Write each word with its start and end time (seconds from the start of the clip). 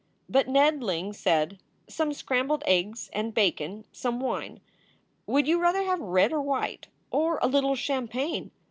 But 0.27 0.47
Ned 0.47 0.81
Ling 0.81 1.13
said: 1.13 1.59
"Some 1.87 2.11
scrambled 2.11 2.63
eggs 2.65 3.11
and 3.13 3.35
bacon 3.35 3.85
some 3.91 4.19
wine. 4.19 4.59
Would 5.27 5.47
you 5.47 5.59
rather 5.59 5.83
have 5.83 5.99
red 6.01 6.33
or 6.33 6.41
white? 6.41 6.87
or 7.11 7.37
a 7.43 7.47
little 7.47 7.75
champagne? 7.75 8.49